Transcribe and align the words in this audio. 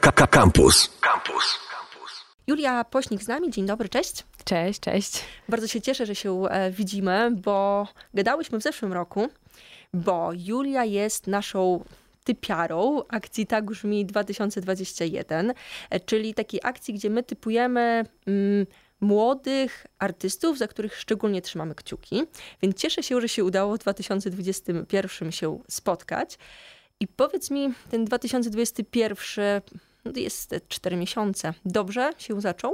Campus. 0.00 0.90
Campus. 1.00 1.58
Julia 2.46 2.84
Pośnik 2.84 3.22
z 3.22 3.28
nami. 3.28 3.50
Dzień 3.50 3.66
dobry, 3.66 3.88
cześć. 3.88 4.24
Cześć, 4.44 4.80
cześć. 4.80 5.24
Bardzo 5.48 5.66
się 5.66 5.80
cieszę, 5.80 6.06
że 6.06 6.14
się 6.14 6.42
e, 6.48 6.70
widzimy, 6.70 7.30
bo 7.30 7.88
gadałyśmy 8.14 8.58
w 8.58 8.62
zeszłym 8.62 8.92
roku, 8.92 9.28
bo 9.94 10.30
Julia 10.32 10.84
jest 10.84 11.26
naszą 11.26 11.84
typiarą 12.24 13.02
akcji 13.08 13.46
Tak 13.46 13.64
Brzmi 13.64 14.06
2021, 14.06 15.52
e, 15.90 16.00
czyli 16.00 16.34
takiej 16.34 16.60
akcji, 16.62 16.94
gdzie 16.94 17.10
my 17.10 17.22
typujemy 17.22 18.04
mm, 18.26 18.66
młodych 19.00 19.86
artystów, 19.98 20.58
za 20.58 20.68
których 20.68 20.96
szczególnie 20.96 21.42
trzymamy 21.42 21.74
kciuki. 21.74 22.22
Więc 22.62 22.76
cieszę 22.76 23.02
się, 23.02 23.20
że 23.20 23.28
się 23.28 23.44
udało 23.44 23.74
w 23.74 23.78
2021 23.78 25.32
się 25.32 25.58
spotkać. 25.68 26.38
I 27.00 27.06
powiedz 27.08 27.50
mi, 27.50 27.72
ten 27.90 28.04
2021 28.04 29.62
no 30.04 30.12
jest 30.16 30.54
4 30.68 30.96
miesiące. 30.96 31.54
Dobrze 31.64 32.12
się 32.18 32.40
zaczął? 32.40 32.72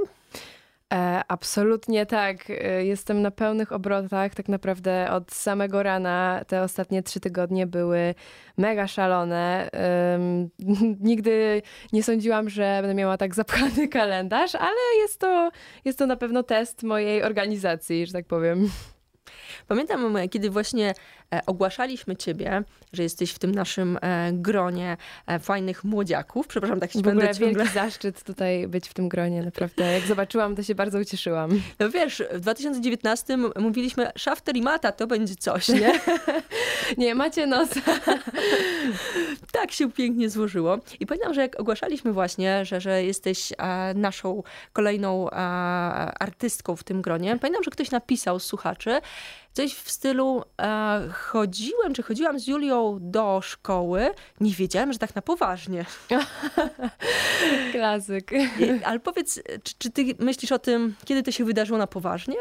E, 0.92 1.22
absolutnie 1.28 2.06
tak. 2.06 2.50
E, 2.50 2.84
jestem 2.84 3.22
na 3.22 3.30
pełnych 3.30 3.72
obrotach. 3.72 4.34
Tak 4.34 4.48
naprawdę 4.48 5.10
od 5.10 5.32
samego 5.32 5.82
rana 5.82 6.44
te 6.46 6.62
ostatnie 6.62 7.02
trzy 7.02 7.20
tygodnie 7.20 7.66
były 7.66 8.14
mega 8.56 8.86
szalone. 8.86 9.70
nigdy 11.00 11.62
nie 11.92 12.02
sądziłam, 12.02 12.48
że 12.48 12.78
będę 12.80 12.94
miała 12.94 13.16
tak 13.16 13.34
zapchany 13.34 13.88
kalendarz, 13.88 14.54
ale 14.54 14.98
jest 14.98 15.20
to, 15.20 15.50
jest 15.84 15.98
to 15.98 16.06
na 16.06 16.16
pewno 16.16 16.42
test 16.42 16.82
mojej 16.82 17.22
organizacji, 17.22 18.06
że 18.06 18.12
tak 18.12 18.26
powiem. 18.26 18.70
Pamiętam, 19.68 20.16
kiedy 20.30 20.50
właśnie 20.50 20.94
e, 21.34 21.40
ogłaszaliśmy 21.46 22.16
ciebie, 22.16 22.62
że 22.92 23.02
jesteś 23.02 23.32
w 23.32 23.38
tym 23.38 23.54
naszym 23.54 23.98
e, 24.02 24.30
gronie 24.32 24.96
e, 25.26 25.38
fajnych 25.38 25.84
młodziaków. 25.84 26.46
Przepraszam, 26.46 26.80
tak 26.80 26.92
się 26.92 26.98
w 26.98 27.02
będę 27.02 27.20
ogóle 27.20 27.34
ciągle... 27.34 27.64
wielki 27.64 27.74
zaszczyt 27.74 28.24
tutaj 28.24 28.68
być 28.68 28.88
w 28.88 28.94
tym 28.94 29.08
gronie, 29.08 29.42
naprawdę. 29.42 29.92
Jak 29.92 30.06
zobaczyłam, 30.06 30.56
to 30.56 30.62
się 30.62 30.74
bardzo 30.74 30.98
ucieszyłam. 30.98 31.62
No 31.78 31.90
wiesz, 31.90 32.22
w 32.32 32.40
2019 32.40 33.36
mówiliśmy 33.36 34.10
szafter 34.16 34.56
i 34.56 34.62
mata, 34.62 34.92
to 34.92 35.06
będzie 35.06 35.36
coś, 35.36 35.68
nie? 35.68 35.92
nie, 36.98 37.14
macie 37.14 37.46
nos. 37.46 37.68
tak 39.52 39.72
się 39.72 39.92
pięknie 39.92 40.30
złożyło. 40.30 40.78
I 41.00 41.06
pamiętam, 41.06 41.34
że 41.34 41.40
jak 41.40 41.60
ogłaszaliśmy 41.60 42.12
właśnie, 42.12 42.64
że, 42.64 42.80
że 42.80 43.04
jesteś 43.04 43.52
naszą 43.94 44.42
kolejną 44.72 45.30
artystką 46.20 46.76
w 46.76 46.84
tym 46.84 47.02
gronie, 47.02 47.38
pamiętam, 47.40 47.64
że 47.64 47.70
ktoś 47.70 47.90
napisał 47.90 48.38
z 48.38 48.44
słuchaczy, 48.44 49.00
Coś 49.52 49.74
w 49.74 49.90
stylu 49.90 50.42
e, 50.62 51.08
chodziłem, 51.12 51.94
czy 51.94 52.02
chodziłam 52.02 52.40
z 52.40 52.46
Julią 52.46 52.98
do 53.00 53.40
szkoły, 53.42 54.10
nie 54.40 54.52
wiedziałem, 54.52 54.92
że 54.92 54.98
tak 54.98 55.14
na 55.14 55.22
poważnie. 55.22 55.84
Klasyk. 57.72 58.30
Ale 58.84 59.00
powiedz, 59.00 59.42
czy, 59.62 59.74
czy 59.78 59.90
ty 59.90 60.04
myślisz 60.18 60.52
o 60.52 60.58
tym, 60.58 60.94
kiedy 61.04 61.22
to 61.22 61.30
się 61.30 61.44
wydarzyło 61.44 61.78
na 61.78 61.86
poważnie? 61.86 62.36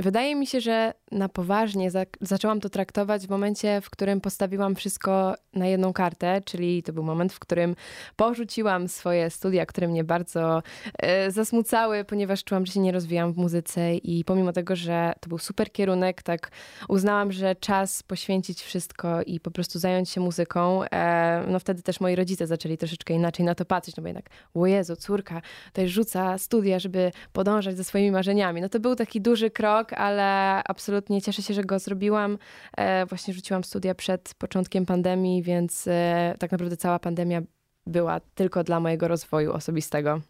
Wydaje 0.00 0.36
mi 0.36 0.46
się, 0.46 0.60
że 0.60 0.94
na 1.12 1.28
poważnie 1.28 1.90
za 1.90 2.04
zaczęłam 2.20 2.60
to 2.60 2.68
traktować 2.68 3.26
w 3.26 3.30
momencie, 3.30 3.80
w 3.80 3.90
którym 3.90 4.20
postawiłam 4.20 4.74
wszystko 4.74 5.34
na 5.54 5.66
jedną 5.66 5.92
kartę, 5.92 6.40
czyli 6.44 6.82
to 6.82 6.92
był 6.92 7.02
moment, 7.02 7.32
w 7.32 7.38
którym 7.38 7.76
porzuciłam 8.16 8.88
swoje 8.88 9.30
studia, 9.30 9.66
które 9.66 9.88
mnie 9.88 10.04
bardzo 10.04 10.62
e, 10.98 11.30
zasmucały, 11.30 12.04
ponieważ 12.04 12.44
czułam, 12.44 12.66
że 12.66 12.72
się 12.72 12.80
nie 12.80 12.92
rozwijam 12.92 13.32
w 13.32 13.36
muzyce 13.36 13.94
i 13.94 14.24
pomimo 14.24 14.52
tego, 14.52 14.76
że 14.76 15.12
to 15.20 15.28
był 15.28 15.38
super 15.38 15.72
kierunek, 15.72 16.22
tak 16.22 16.50
uznałam, 16.88 17.32
że 17.32 17.54
czas 17.56 18.02
poświęcić 18.02 18.62
wszystko 18.62 19.22
i 19.22 19.40
po 19.40 19.50
prostu 19.50 19.78
zająć 19.78 20.10
się 20.10 20.20
muzyką. 20.20 20.84
E, 20.84 21.44
no 21.48 21.60
wtedy 21.60 21.82
też 21.82 22.00
moi 22.00 22.14
rodzice 22.14 22.46
zaczęli 22.46 22.78
troszeczkę 22.78 23.14
inaczej 23.14 23.46
na 23.46 23.54
to 23.54 23.64
patrzeć, 23.64 23.96
no 23.96 24.02
bo 24.02 24.06
jednak, 24.06 24.30
o 24.54 24.66
Jezu, 24.66 24.96
córka 24.96 25.42
tutaj 25.66 25.88
rzuca 25.88 26.38
studia, 26.38 26.78
żeby 26.78 27.12
podążać 27.32 27.76
za 27.76 27.84
swoimi 27.84 28.10
marzeniami. 28.10 28.60
No 28.60 28.68
to 28.68 28.80
był 28.80 28.96
taki 28.96 29.09
duży 29.18 29.50
krok, 29.50 29.92
ale 29.92 30.60
absolutnie 30.64 31.22
cieszę 31.22 31.42
się, 31.42 31.54
że 31.54 31.64
go 31.64 31.78
zrobiłam. 31.78 32.38
E, 32.76 33.06
właśnie 33.06 33.34
rzuciłam 33.34 33.64
studia 33.64 33.94
przed 33.94 34.34
początkiem 34.34 34.86
pandemii, 34.86 35.42
więc 35.42 35.88
e, 35.88 36.34
tak 36.38 36.52
naprawdę 36.52 36.76
cała 36.76 36.98
pandemia 36.98 37.42
była 37.86 38.20
tylko 38.34 38.64
dla 38.64 38.80
mojego 38.80 39.08
rozwoju 39.08 39.52
osobistego. 39.52 40.20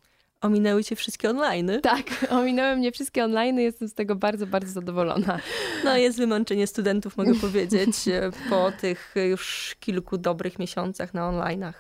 Ominęły 0.41 0.85
cię 0.85 0.97
wszystkie 0.97 1.31
online? 1.31 1.71
Tak, 1.83 2.07
ominęły 2.41 2.77
mnie 2.77 2.93
wszystkie 2.93 3.25
online. 3.25 3.59
Jestem 3.59 3.89
z 3.89 3.95
tego 3.95 4.15
bardzo, 4.15 4.47
bardzo 4.47 4.73
zadowolona. 4.73 5.41
No 5.85 5.97
jest 5.97 6.19
wymęczenie 6.19 6.67
studentów, 6.67 7.17
mogę 7.17 7.35
powiedzieć, 7.35 8.09
e, 8.09 8.31
po 8.51 8.73
tych 8.81 9.15
już 9.31 9.77
kilku 9.81 10.19
dobrych 10.19 10.59
miesiącach 10.59 11.15
na 11.15 11.31
online'ach. 11.31 11.75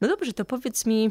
No 0.00 0.08
dobrze, 0.08 0.32
to 0.32 0.44
powiedz 0.44 0.86
mi, 0.86 1.10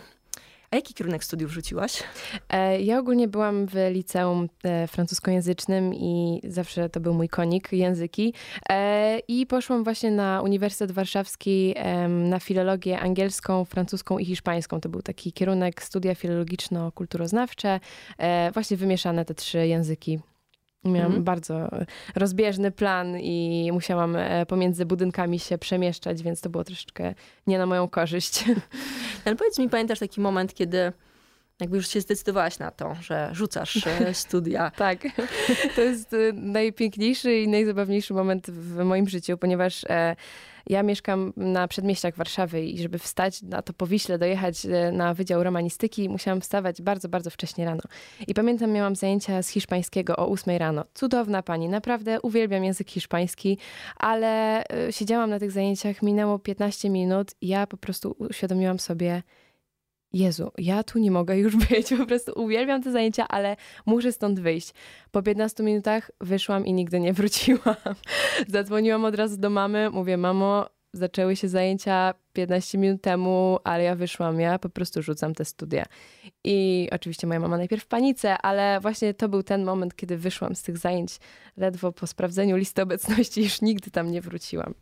a 0.73 0.75
jaki 0.75 0.93
kierunek 0.93 1.23
studiów 1.23 1.51
rzuciłaś? 1.51 2.03
E, 2.49 2.81
ja 2.81 2.99
ogólnie 2.99 3.27
byłam 3.27 3.67
w 3.67 3.73
liceum 3.91 4.49
e, 4.63 4.87
francuskojęzycznym 4.87 5.93
i 5.93 6.41
zawsze 6.43 6.89
to 6.89 6.99
był 6.99 7.13
mój 7.13 7.29
konik, 7.29 7.71
języki. 7.71 8.33
E, 8.69 9.19
I 9.27 9.47
poszłam 9.47 9.83
właśnie 9.83 10.11
na 10.11 10.41
Uniwersytet 10.41 10.91
Warszawski 10.91 11.75
na 12.07 12.39
filologię 12.39 12.99
angielską, 12.99 13.65
francuską 13.65 14.17
i 14.17 14.25
hiszpańską. 14.25 14.81
To 14.81 14.89
był 14.89 15.01
taki 15.01 15.33
kierunek 15.33 15.83
studia 15.83 16.15
filologiczno-kulturoznawcze, 16.15 17.79
właśnie 18.53 18.77
wymieszane 18.77 19.25
te 19.25 19.33
trzy 19.33 19.67
języki. 19.67 20.19
Miałam 20.85 21.05
mhm. 21.05 21.23
bardzo 21.23 21.69
rozbieżny 22.15 22.71
plan 22.71 23.17
i 23.19 23.69
musiałam 23.73 24.15
e, 24.15 24.45
pomiędzy 24.45 24.85
budynkami 24.85 25.39
się 25.39 25.57
przemieszczać, 25.57 26.23
więc 26.23 26.41
to 26.41 26.49
było 26.49 26.63
troszeczkę 26.63 27.13
nie 27.47 27.57
na 27.57 27.65
moją 27.65 27.87
korzyść. 27.87 28.45
Ale 29.25 29.35
powiedz 29.35 29.59
mi, 29.59 29.69
pamiętasz 29.69 29.99
taki 29.99 30.21
moment, 30.21 30.53
kiedy 30.53 30.93
jakby 31.61 31.77
już 31.77 31.87
się 31.87 32.01
zdecydowałaś 32.01 32.59
na 32.59 32.71
to, 32.71 32.95
że 33.01 33.29
rzucasz 33.31 33.87
e, 33.87 34.13
studia. 34.23 34.71
tak. 34.71 34.99
To 35.75 35.81
jest 35.81 36.13
e, 36.13 36.17
najpiękniejszy 36.33 37.33
i 37.39 37.47
najzabawniejszy 37.47 38.13
moment 38.13 38.49
w 38.49 38.83
moim 38.83 39.09
życiu, 39.09 39.37
ponieważ 39.37 39.85
ja 40.69 40.83
mieszkam 40.83 41.33
na 41.37 41.67
przedmieściach 41.67 42.15
Warszawy 42.15 42.65
i 42.65 42.81
żeby 42.81 42.99
wstać 42.99 43.41
na 43.41 43.61
to 43.61 43.73
powiśle, 43.73 44.17
dojechać 44.17 44.65
e, 44.65 44.91
na 44.91 45.13
Wydział 45.13 45.43
Romanistyki, 45.43 46.09
musiałam 46.09 46.41
wstawać 46.41 46.81
bardzo, 46.81 47.09
bardzo 47.09 47.29
wcześnie 47.29 47.65
rano. 47.65 47.81
I 48.27 48.33
pamiętam, 48.33 48.71
miałam 48.71 48.95
zajęcia 48.95 49.43
z 49.43 49.49
hiszpańskiego 49.49 50.15
o 50.15 50.29
8 50.29 50.57
rano. 50.57 50.85
Cudowna 50.93 51.43
pani, 51.43 51.69
naprawdę 51.69 52.21
uwielbiam 52.21 52.63
język 52.63 52.89
hiszpański, 52.89 53.57
ale 53.97 54.63
e, 54.63 54.91
siedziałam 54.91 55.29
na 55.29 55.39
tych 55.39 55.51
zajęciach, 55.51 56.01
minęło 56.01 56.39
15 56.39 56.89
minut 56.89 57.31
i 57.41 57.47
ja 57.47 57.67
po 57.67 57.77
prostu 57.77 58.15
uświadomiłam 58.19 58.79
sobie, 58.79 59.23
Jezu, 60.13 60.51
ja 60.57 60.83
tu 60.83 60.99
nie 60.99 61.11
mogę 61.11 61.37
już 61.37 61.55
być, 61.69 61.89
po 61.97 62.05
prostu 62.05 62.31
uwielbiam 62.35 62.83
te 62.83 62.91
zajęcia, 62.91 63.27
ale 63.27 63.55
muszę 63.85 64.11
stąd 64.11 64.39
wyjść. 64.39 64.73
Po 65.11 65.21
15 65.21 65.63
minutach 65.63 66.11
wyszłam 66.21 66.65
i 66.65 66.73
nigdy 66.73 66.99
nie 66.99 67.13
wróciłam. 67.23 67.75
Zadzwoniłam 68.47 69.05
od 69.05 69.15
razu 69.15 69.37
do 69.37 69.49
mamy, 69.49 69.89
mówię, 69.89 70.17
mamo, 70.17 70.69
zaczęły 70.93 71.35
się 71.35 71.49
zajęcia 71.49 72.13
15 72.33 72.77
minut 72.77 73.01
temu, 73.01 73.59
ale 73.63 73.83
ja 73.83 73.95
wyszłam, 73.95 74.39
ja 74.39 74.59
po 74.59 74.69
prostu 74.69 75.01
rzucam 75.01 75.33
te 75.33 75.45
studia. 75.45 75.85
I 76.43 76.87
oczywiście 76.91 77.27
moja 77.27 77.39
mama 77.39 77.57
najpierw 77.57 77.83
w 77.83 77.87
panice, 77.87 78.37
ale 78.37 78.79
właśnie 78.79 79.13
to 79.13 79.29
był 79.29 79.43
ten 79.43 79.63
moment, 79.63 79.95
kiedy 79.95 80.17
wyszłam 80.17 80.55
z 80.55 80.63
tych 80.63 80.77
zajęć 80.77 81.17
ledwo 81.57 81.91
po 81.91 82.07
sprawdzeniu 82.07 82.57
listy 82.57 82.81
obecności, 82.81 83.43
już 83.43 83.61
nigdy 83.61 83.91
tam 83.91 84.11
nie 84.11 84.21
wróciłam. 84.21 84.73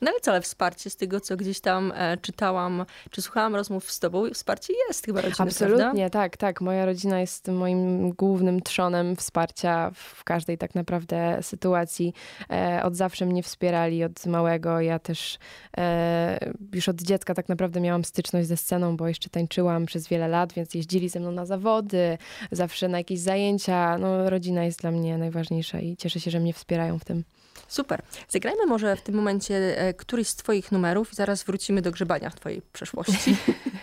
No 0.00 0.10
ale 0.10 0.20
co, 0.20 0.30
ale 0.30 0.40
wsparcie 0.40 0.90
z 0.90 0.96
tego, 0.96 1.20
co 1.20 1.36
gdzieś 1.36 1.60
tam 1.60 1.92
e, 1.96 2.16
czytałam, 2.16 2.84
czy 3.10 3.22
słuchałam 3.22 3.54
rozmów 3.54 3.90
z 3.90 4.00
tobą, 4.00 4.30
wsparcie 4.34 4.72
jest 4.88 5.06
chyba 5.06 5.20
rodziny, 5.20 5.48
Absolutnie, 5.48 5.84
prawda? 5.84 6.10
tak, 6.10 6.36
tak. 6.36 6.60
Moja 6.60 6.86
rodzina 6.86 7.20
jest 7.20 7.48
moim 7.48 8.10
głównym 8.10 8.62
trzonem 8.62 9.16
wsparcia 9.16 9.90
w 9.94 10.24
każdej 10.24 10.58
tak 10.58 10.74
naprawdę 10.74 11.38
sytuacji. 11.42 12.14
E, 12.50 12.80
od 12.84 12.96
zawsze 12.96 13.26
mnie 13.26 13.42
wspierali, 13.42 14.04
od 14.04 14.26
małego. 14.26 14.80
Ja 14.80 14.98
też 14.98 15.38
e, 15.78 16.50
już 16.74 16.88
od 16.88 17.02
dziecka 17.02 17.34
tak 17.34 17.48
naprawdę 17.48 17.80
miałam 17.80 18.04
styczność 18.04 18.48
ze 18.48 18.56
sceną, 18.56 18.96
bo 18.96 19.08
jeszcze 19.08 19.30
tańczyłam 19.30 19.86
przez 19.86 20.08
wiele 20.08 20.28
lat, 20.28 20.52
więc 20.52 20.74
jeździli 20.74 21.08
ze 21.08 21.20
mną 21.20 21.32
na 21.32 21.46
zawody, 21.46 22.18
zawsze 22.52 22.88
na 22.88 22.98
jakieś 22.98 23.20
zajęcia. 23.20 23.98
No, 23.98 24.30
rodzina 24.30 24.64
jest 24.64 24.80
dla 24.80 24.90
mnie 24.90 25.18
najważniejsza 25.18 25.80
i 25.80 25.96
cieszę 25.96 26.20
się, 26.20 26.30
że 26.30 26.40
mnie 26.40 26.52
wspierają 26.52 26.98
w 26.98 27.04
tym. 27.04 27.24
Super. 27.70 28.02
Zagrajmy 28.28 28.66
może 28.66 28.96
w 28.96 29.02
tym 29.02 29.14
momencie 29.14 29.78
e, 29.78 29.94
któryś 29.94 30.28
z 30.28 30.36
twoich 30.36 30.72
numerów 30.72 31.12
i 31.12 31.16
zaraz 31.16 31.44
wrócimy 31.44 31.82
do 31.82 31.90
grzebania 31.90 32.30
w 32.30 32.34
twojej 32.34 32.62
przeszłości. 32.72 33.36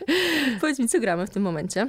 Powiedz 0.62 0.80
mi, 0.80 0.88
co 0.88 1.00
gramy 1.00 1.28
w 1.28 1.30
tym 1.30 1.44
momencie? 1.44 1.88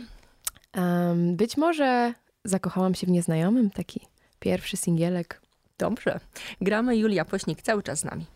Um, 0.76 1.36
być 1.36 1.56
może 1.56 2.14
zakochałam 2.44 2.94
się 2.94 3.06
w 3.06 3.10
nieznajomym, 3.10 3.70
taki 3.70 4.00
pierwszy 4.40 4.76
singielek. 4.76 5.40
Dobrze. 5.78 6.20
Gramy 6.60 6.96
Julia 6.96 7.24
Pośnik 7.24 7.62
cały 7.62 7.82
czas 7.82 7.98
z 7.98 8.04
nami. 8.04 8.26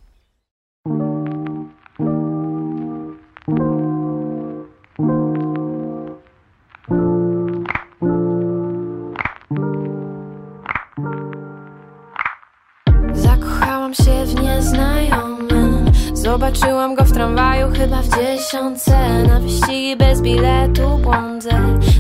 Zobaczyłam 16.55 16.95
go 16.95 17.05
w 17.05 17.13
tramwaju, 17.13 17.67
chyba 17.79 18.03
w 18.03 18.09
dziesiątce. 18.09 19.23
Na 19.29 19.41
wyścigi 19.41 19.97
bez 19.97 20.23
biletu 20.23 20.99
błądzę. 20.99 21.51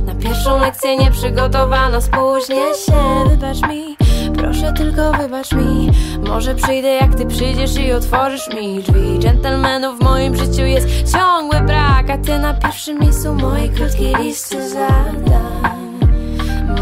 Na 0.06 0.14
pierwszą 0.14 0.60
lekcję 0.60 0.96
nieprzygotowana 0.96 2.00
Spóźnię 2.00 2.56
się, 2.86 3.28
wybacz 3.30 3.68
mi 3.68 3.96
Proszę 4.36 4.72
tylko 4.72 5.12
wybacz 5.12 5.52
mi. 5.52 5.90
Może 6.28 6.54
przyjdę 6.54 6.88
jak 6.88 7.14
ty 7.14 7.26
przyjdziesz 7.26 7.76
i 7.76 7.92
otworzysz 7.92 8.48
mi 8.54 8.82
drzwi. 8.82 9.18
Dżentelmenów 9.18 9.98
w 9.98 10.02
moim 10.02 10.36
życiu 10.36 10.62
jest 10.62 11.12
ciągły 11.12 11.60
brak 11.60 12.10
A 12.10 12.18
ty 12.18 12.38
na 12.38 12.54
pierwszym 12.54 13.00
miejscu 13.00 13.34
mojej 13.34 13.70
krótkiej 13.70 14.14
listy 14.14 14.68
zadań 14.68 16.00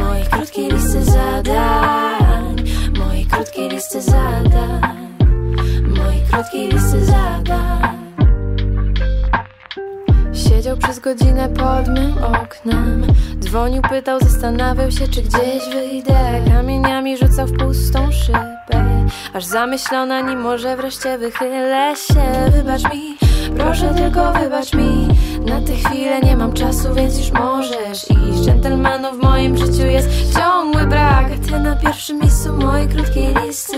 Mojej 0.01 0.25
krótkiej 0.25 0.71
listy 0.71 1.05
zadań 1.05 2.57
Mojej 2.99 3.27
krótkiej 3.27 3.69
listy 3.69 4.03
zadań 4.03 5.10
Krótkiej 6.33 6.69
listy 6.69 7.05
zadań 7.05 7.99
Siedział 10.35 10.77
przez 10.77 10.99
godzinę 10.99 11.49
pod 11.49 11.89
mym 11.89 12.15
oknem. 12.19 13.07
Dzwonił, 13.39 13.83
pytał, 13.83 14.21
zastanawiał 14.21 14.91
się, 14.91 15.09
czy 15.09 15.23
gdzieś 15.23 15.75
wyjdę. 15.75 16.45
Kamieniami 16.53 17.17
rzucał 17.17 17.47
w 17.47 17.59
pustą 17.59 18.13
szybę. 18.13 19.07
Aż 19.35 19.45
zamyślona, 19.45 20.21
nim 20.21 20.41
może 20.41 20.77
wreszcie 20.77 21.19
wychylę 21.19 21.95
się. 21.97 22.51
Wybacz 22.53 22.95
mi, 22.95 23.17
proszę 23.57 23.95
tylko 23.95 24.33
wybacz 24.33 24.75
mi. 24.75 25.09
Na 25.47 25.61
tę 25.61 25.73
chwilę 25.73 26.21
nie 26.21 26.37
mam 26.37 26.53
czasu, 26.53 26.95
więc 26.95 27.19
już 27.19 27.33
możesz 27.33 28.11
iść. 28.11 28.41
Dżentelmenów 28.45 29.19
w 29.19 29.23
moim 29.23 29.57
życiu 29.57 29.87
jest 29.87 30.09
ciągły 30.35 30.87
brak. 30.87 31.25
A 31.33 31.47
ty 31.47 31.61
na 31.61 31.77
pierwszym 31.77 32.19
miejscu 32.19 32.53
mojej 32.53 32.89
krótkiej 32.89 33.35
listy 33.47 33.70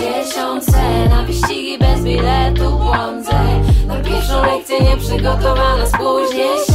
dziesiątce 0.00 1.08
Na 1.08 1.22
wyścigi 1.22 1.78
bez 1.78 2.00
biletu 2.02 2.70
błądzę. 2.70 3.40
Na 3.86 3.96
pierwszą 3.96 4.42
lekcję 4.42 4.80
nieprzygotowana 4.80 5.86
spóźnię 5.86 6.48
się 6.66 6.69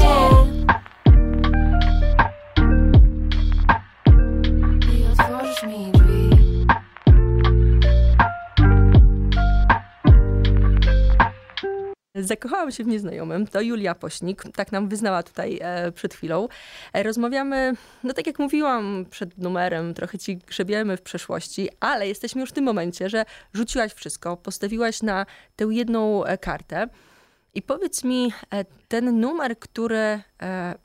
Zakochałam 12.36 12.72
się 12.72 12.84
w 12.84 12.88
nieznajomym. 12.88 13.48
To 13.48 13.62
Julia 13.62 13.96
Pośnik, 13.96 14.44
tak 14.56 14.72
nam 14.72 14.90
wyznała 14.90 15.24
tutaj 15.24 15.60
e, 15.62 15.92
przed 15.92 16.14
chwilą. 16.14 16.48
E, 16.94 17.04
rozmawiamy, 17.04 17.74
no 18.04 18.14
tak 18.14 18.28
jak 18.28 18.40
mówiłam 18.40 19.06
przed 19.10 19.38
numerem, 19.38 19.94
trochę 19.94 20.18
ci 20.18 20.38
grzebiemy 20.38 20.98
w 20.98 21.02
przeszłości, 21.02 21.70
ale 21.80 22.08
jesteśmy 22.08 22.42
już 22.42 22.50
w 22.50 22.54
tym 22.54 22.64
momencie, 22.64 23.10
że 23.10 23.26
rzuciłaś 23.54 23.94
wszystko, 23.94 24.38
postawiłaś 24.38 25.02
na 25.02 25.26
tę 25.56 25.66
jedną 25.70 26.26
e, 26.26 26.38
kartę. 26.38 26.88
I 27.54 27.62
powiedz 27.62 28.04
mi, 28.04 28.34
e, 28.54 28.66
ten 28.88 29.20
numer, 29.20 29.60
który 29.60 29.98
e, 29.98 30.22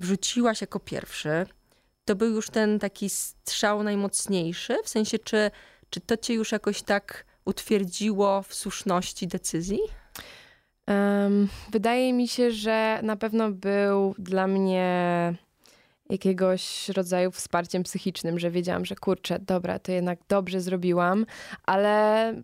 wrzuciłaś 0.01 0.61
jako 0.61 0.81
pierwszy, 0.81 1.47
to 2.05 2.17
był 2.17 2.35
już 2.35 2.51
ten 2.51 2.79
taki 2.79 3.11
strzał 3.11 3.83
najmocniejszy? 3.83 4.77
W 4.85 4.89
sensie, 4.89 5.19
czy, 5.19 5.51
czy 5.91 6.01
to 6.01 6.17
cię 6.17 6.35
już 6.35 6.53
jakoś 6.53 6.83
tak 6.83 7.25
utwierdziło 7.45 8.43
w 8.43 8.55
słuszności 8.55 9.27
decyzji? 9.27 9.81
Wydaje 11.71 12.13
mi 12.13 12.29
się, 12.29 12.51
że 12.51 13.01
na 13.03 13.17
pewno 13.17 13.51
był 13.51 14.15
dla 14.19 14.47
mnie 14.47 15.35
jakiegoś 16.11 16.89
rodzaju 16.89 17.31
wsparciem 17.31 17.83
psychicznym, 17.83 18.39
że 18.39 18.51
wiedziałam, 18.51 18.85
że 18.85 18.97
kurczę, 18.97 19.39
dobra, 19.39 19.79
to 19.79 19.93
jednak 19.93 20.19
dobrze 20.29 20.61
zrobiłam, 20.61 21.27
ale 21.65 22.35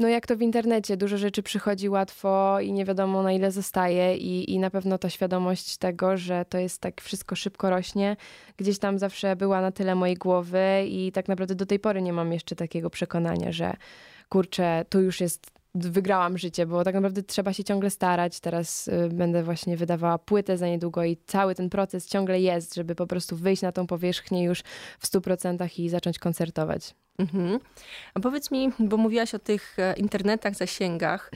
no 0.00 0.08
jak 0.08 0.26
to 0.26 0.36
w 0.36 0.42
internecie, 0.42 0.96
dużo 0.96 1.18
rzeczy 1.18 1.42
przychodzi 1.42 1.88
łatwo 1.88 2.60
i 2.60 2.72
nie 2.72 2.84
wiadomo 2.84 3.22
na 3.22 3.32
ile 3.32 3.52
zostaje 3.52 4.16
i, 4.16 4.52
i 4.54 4.58
na 4.58 4.70
pewno 4.70 4.98
ta 4.98 5.10
świadomość 5.10 5.76
tego, 5.76 6.16
że 6.16 6.44
to 6.44 6.58
jest 6.58 6.80
tak 6.80 7.00
wszystko 7.00 7.36
szybko 7.36 7.70
rośnie, 7.70 8.16
gdzieś 8.56 8.78
tam 8.78 8.98
zawsze 8.98 9.36
była 9.36 9.60
na 9.60 9.72
tyle 9.72 9.94
mojej 9.94 10.16
głowy 10.16 10.84
i 10.88 11.12
tak 11.12 11.28
naprawdę 11.28 11.54
do 11.54 11.66
tej 11.66 11.78
pory 11.78 12.02
nie 12.02 12.12
mam 12.12 12.32
jeszcze 12.32 12.56
takiego 12.56 12.90
przekonania, 12.90 13.52
że 13.52 13.74
kurczę, 14.28 14.84
tu 14.88 15.00
już 15.00 15.20
jest 15.20 15.50
wygrałam 15.76 16.38
życie, 16.38 16.66
bo 16.66 16.84
tak 16.84 16.94
naprawdę 16.94 17.22
trzeba 17.22 17.52
się 17.52 17.64
ciągle 17.64 17.90
starać. 17.90 18.40
Teraz 18.40 18.88
y, 18.88 19.08
będę 19.12 19.42
właśnie 19.42 19.76
wydawała 19.76 20.18
płytę 20.18 20.58
za 20.58 20.66
niedługo 20.66 21.04
i 21.04 21.16
cały 21.26 21.54
ten 21.54 21.70
proces 21.70 22.08
ciągle 22.08 22.40
jest, 22.40 22.74
żeby 22.74 22.94
po 22.94 23.06
prostu 23.06 23.36
wyjść 23.36 23.62
na 23.62 23.72
tą 23.72 23.86
powierzchnię 23.86 24.44
już 24.44 24.62
w 24.98 25.06
100% 25.06 25.80
i 25.80 25.88
zacząć 25.88 26.18
koncertować. 26.18 26.94
Mhm. 27.18 27.58
A 28.14 28.20
powiedz 28.20 28.50
mi, 28.50 28.72
bo 28.78 28.96
mówiłaś 28.96 29.34
o 29.34 29.38
tych 29.38 29.78
e, 29.78 29.94
internetach, 29.96 30.54
zasięgach. 30.54 31.30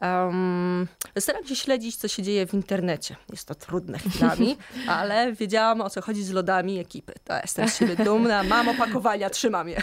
Um, 0.00 0.88
staram 1.18 1.46
się 1.46 1.56
śledzić, 1.56 1.96
co 1.96 2.08
się 2.08 2.22
dzieje 2.22 2.46
w 2.46 2.54
internecie. 2.54 3.16
Jest 3.30 3.48
to 3.48 3.54
trudne 3.54 3.98
chwilami, 3.98 4.56
ale 4.88 5.32
wiedziałam, 5.32 5.80
o 5.80 5.90
co 5.90 6.02
chodzi 6.02 6.24
z 6.24 6.30
lodami 6.30 6.78
ekipy. 6.78 7.12
To 7.24 7.36
jestem 7.42 7.68
z 7.68 7.76
siebie 7.76 7.96
dumna, 8.04 8.42
mam 8.42 8.68
opakowania, 8.68 9.30
trzymam 9.30 9.68
je. 9.68 9.82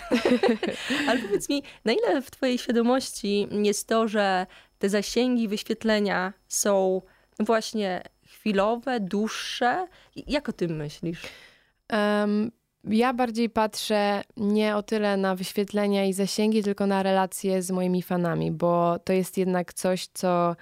ale 1.08 1.20
powiedz 1.20 1.50
mi, 1.50 1.64
na 1.86 1.94
ile 1.94 2.22
w 2.22 2.32
twojej 2.32 2.58
świadomości 2.58 3.48
jest 3.52 3.88
to, 3.88 4.08
że 4.08 4.48
te 4.80 4.90
zasięgi, 4.90 5.48
wyświetlenia 5.48 6.34
są 6.48 7.02
właśnie 7.40 8.02
chwilowe, 8.28 9.00
dłuższe? 9.00 9.88
Jak 10.16 10.50
o 10.50 10.54
tym 10.54 10.76
myślisz? 10.76 11.22
Um, 11.92 12.52
ja 12.84 13.14
bardziej 13.14 13.50
patrzę 13.50 14.24
nie 14.38 14.76
o 14.76 14.84
tyle 14.84 15.18
na 15.18 15.36
wyświetlenia 15.36 16.06
i 16.06 16.14
zasięgi, 16.14 16.64
tylko 16.64 16.88
na 16.88 17.04
relacje 17.04 17.62
z 17.62 17.72
moimi 17.72 18.02
fanami, 18.02 18.52
bo 18.52 19.00
to 19.04 19.14
jest 19.14 19.38
jednak 19.38 19.74
coś, 19.74 20.08
co 20.08 20.56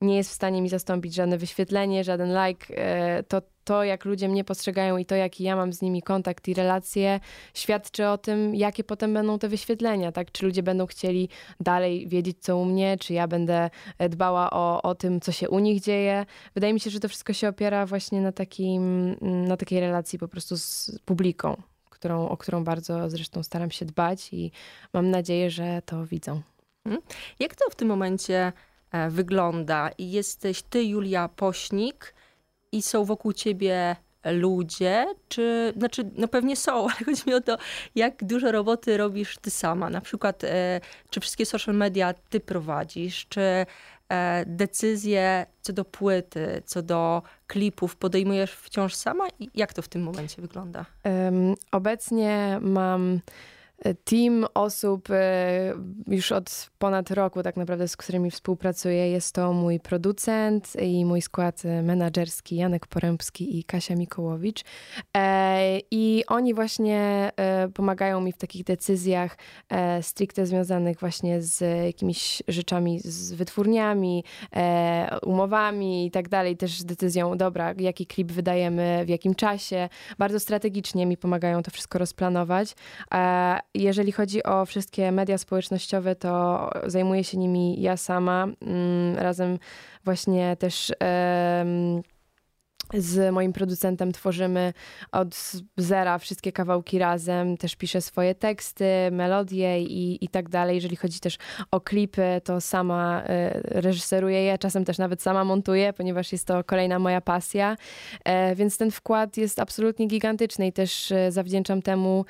nie 0.00 0.16
jest 0.16 0.30
w 0.30 0.34
stanie 0.34 0.62
mi 0.62 0.68
zastąpić 0.68 1.14
żadne 1.14 1.38
wyświetlenie, 1.38 2.04
żaden 2.04 2.46
like. 2.46 2.76
E, 2.76 3.22
To, 3.22 3.42
to, 3.64 3.84
jak 3.84 4.04
ludzie 4.04 4.28
mnie 4.28 4.44
postrzegają 4.44 4.96
i 4.96 5.04
to, 5.06 5.14
jaki 5.14 5.44
ja 5.44 5.56
mam 5.56 5.72
z 5.72 5.82
nimi 5.82 6.02
kontakt 6.02 6.48
i 6.48 6.54
relacje, 6.54 7.20
świadczy 7.54 8.08
o 8.08 8.18
tym, 8.18 8.54
jakie 8.54 8.84
potem 8.84 9.14
będą 9.14 9.38
te 9.38 9.48
wyświetlenia, 9.48 10.12
tak? 10.12 10.32
Czy 10.32 10.46
ludzie 10.46 10.62
będą 10.62 10.86
chcieli 10.86 11.28
dalej 11.60 12.08
wiedzieć, 12.08 12.36
co 12.40 12.56
u 12.56 12.64
mnie, 12.64 12.96
czy 13.00 13.12
ja 13.12 13.28
będę 13.28 13.70
e, 13.98 14.08
dbała 14.08 14.50
o, 14.50 14.82
o 14.82 14.94
tym, 14.94 15.20
co 15.20 15.32
się 15.32 15.50
u 15.50 15.58
nich 15.58 15.80
dzieje. 15.80 16.26
Wydaje 16.54 16.72
mi 16.74 16.80
się, 16.80 16.90
że 16.90 17.00
to 17.00 17.08
wszystko 17.08 17.32
się 17.32 17.48
opiera 17.48 17.86
właśnie 17.86 18.20
na, 18.20 18.32
takim, 18.32 19.16
na 19.20 19.56
takiej 19.56 19.80
relacji 19.80 20.18
po 20.18 20.28
prostu 20.28 20.56
z 20.56 20.98
publiką, 21.04 21.62
którą, 21.90 22.28
o 22.28 22.36
którą 22.36 22.64
bardzo 22.64 23.10
zresztą 23.10 23.42
staram 23.42 23.70
się 23.70 23.84
dbać 23.84 24.32
i 24.32 24.50
mam 24.92 25.10
nadzieję, 25.10 25.50
że 25.50 25.82
to 25.86 26.06
widzą. 26.06 26.40
Jak 27.40 27.54
to 27.54 27.64
w 27.70 27.74
tym 27.74 27.88
momencie 27.88 28.52
wygląda? 29.10 29.90
I 29.98 30.10
Jesteś 30.10 30.62
ty, 30.62 30.84
Julia 30.84 31.28
Pośnik, 31.28 32.14
i 32.72 32.82
są 32.82 33.04
wokół 33.04 33.32
ciebie 33.32 33.96
ludzie, 34.24 35.06
czy, 35.28 35.72
znaczy, 35.76 36.10
no 36.16 36.28
pewnie 36.28 36.56
są, 36.56 36.72
ale 36.88 37.04
chodzi 37.06 37.22
mi 37.26 37.34
o 37.34 37.40
to, 37.40 37.58
jak 37.94 38.24
dużo 38.24 38.52
roboty 38.52 38.96
robisz 38.96 39.38
ty 39.38 39.50
sama. 39.50 39.90
Na 39.90 40.00
przykład, 40.00 40.44
e, 40.44 40.80
czy 41.10 41.20
wszystkie 41.20 41.46
social 41.46 41.74
media 41.74 42.14
ty 42.30 42.40
prowadzisz, 42.40 43.26
czy 43.28 43.66
e, 44.08 44.44
decyzje 44.46 45.46
co 45.60 45.72
do 45.72 45.84
płyty, 45.84 46.62
co 46.66 46.82
do 46.82 47.22
klipów 47.46 47.96
podejmujesz 47.96 48.52
wciąż 48.52 48.94
sama? 48.94 49.24
I 49.38 49.48
jak 49.54 49.74
to 49.74 49.82
w 49.82 49.88
tym 49.88 50.02
momencie 50.02 50.42
wygląda? 50.42 50.84
Em, 51.02 51.54
obecnie 51.72 52.58
mam 52.60 53.20
team 54.04 54.46
osób 54.54 55.08
e, 55.10 55.74
już 56.06 56.32
od 56.32 56.70
ponad 56.78 57.10
roku 57.10 57.42
tak 57.42 57.56
naprawdę, 57.56 57.88
z 57.88 57.96
którymi 57.96 58.30
współpracuję. 58.30 59.10
Jest 59.10 59.34
to 59.34 59.52
mój 59.52 59.80
producent 59.80 60.76
i 60.82 61.04
mój 61.04 61.22
skład 61.22 61.62
menedżerski 61.82 62.56
Janek 62.56 62.86
Porębski 62.86 63.58
i 63.58 63.64
Kasia 63.64 63.96
Mikołowicz. 63.96 64.64
E, 65.16 65.78
I 65.90 66.24
oni 66.26 66.54
właśnie 66.54 67.30
e, 67.36 67.68
pomagają 67.68 68.20
mi 68.20 68.32
w 68.32 68.36
takich 68.36 68.64
decyzjach 68.64 69.36
stricte 70.02 70.46
związanych 70.46 71.00
właśnie 71.00 71.42
z 71.42 71.84
jakimiś 71.86 72.42
rzeczami, 72.48 73.00
z 73.00 73.32
wytwórniami, 73.32 74.24
umowami 75.22 76.06
i 76.06 76.10
tak 76.10 76.28
dalej. 76.28 76.56
Też 76.56 76.84
decyzją, 76.84 77.36
dobra, 77.36 77.74
jaki 77.78 78.06
klip 78.06 78.32
wydajemy, 78.32 79.02
w 79.04 79.08
jakim 79.08 79.34
czasie. 79.34 79.88
Bardzo 80.18 80.40
strategicznie 80.40 81.06
mi 81.06 81.16
pomagają 81.16 81.62
to 81.62 81.70
wszystko 81.70 81.98
rozplanować 81.98 82.74
jeżeli 83.74 84.12
chodzi 84.12 84.42
o 84.42 84.66
wszystkie 84.66 85.12
media 85.12 85.38
społecznościowe, 85.38 86.16
to 86.16 86.70
zajmuję 86.86 87.24
się 87.24 87.38
nimi 87.38 87.82
ja 87.82 87.96
sama, 87.96 88.46
mm, 88.60 89.16
razem 89.16 89.58
właśnie 90.04 90.56
też 90.56 90.92
z 92.94 93.34
moim 93.34 93.52
producentem 93.52 94.12
tworzymy 94.12 94.72
od 95.12 95.52
zera 95.76 96.18
wszystkie 96.18 96.52
kawałki 96.52 96.98
razem, 96.98 97.56
też 97.56 97.76
piszę 97.76 98.00
swoje 98.00 98.34
teksty, 98.34 98.84
melodie 99.12 99.82
i, 99.82 100.24
i 100.24 100.28
tak 100.28 100.48
dalej. 100.48 100.74
Jeżeli 100.74 100.96
chodzi 100.96 101.20
też 101.20 101.38
o 101.70 101.80
klipy, 101.80 102.40
to 102.44 102.60
sama 102.60 103.22
e, 103.22 103.60
reżyseruję 103.80 104.42
je, 104.42 104.58
czasem 104.58 104.84
też 104.84 104.98
nawet 104.98 105.22
sama 105.22 105.44
montuję, 105.44 105.92
ponieważ 105.92 106.32
jest 106.32 106.46
to 106.46 106.64
kolejna 106.64 106.98
moja 106.98 107.20
pasja, 107.20 107.76
e, 108.24 108.54
więc 108.54 108.78
ten 108.78 108.90
wkład 108.90 109.36
jest 109.36 109.58
absolutnie 109.58 110.06
gigantyczny 110.06 110.66
i 110.66 110.72
też 110.72 111.12
e, 111.12 111.32
zawdzięczam 111.32 111.82
temu 111.82 112.24